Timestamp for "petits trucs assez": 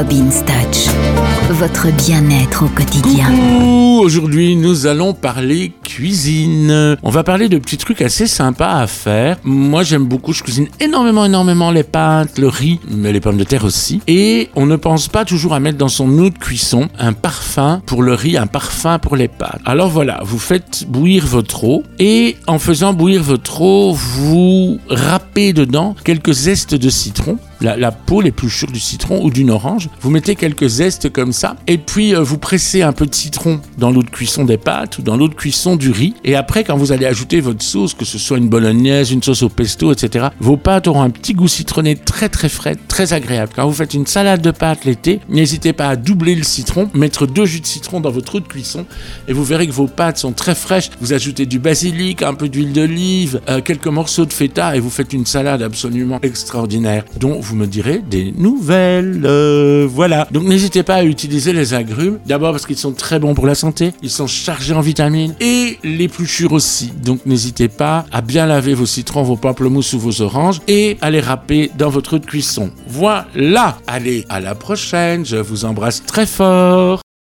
7.58-8.26